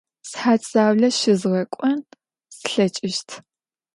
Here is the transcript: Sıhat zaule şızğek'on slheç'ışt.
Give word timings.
Sıhat 0.29 0.61
zaule 0.71 1.09
şızğek'on 1.19 1.99
slheç'ışt. 2.57 3.29